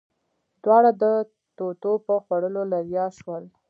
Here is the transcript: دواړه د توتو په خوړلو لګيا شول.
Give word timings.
دواړه 0.63 0.91
د 1.01 1.03
توتو 1.57 1.91
په 2.05 2.13
خوړلو 2.23 2.61
لګيا 2.73 3.05
شول. 3.19 3.43